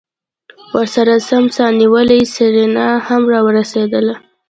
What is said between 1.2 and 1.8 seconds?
سم سا